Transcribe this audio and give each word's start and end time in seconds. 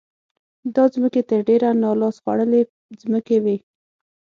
دا 0.75 0.83
ځمکې 0.93 1.21
تر 1.29 1.39
ډېره 1.47 1.69
نا 1.81 1.91
لاس 2.01 2.15
خوړلې 2.23 2.61
ځمکې 3.01 3.37
وې. 3.43 3.57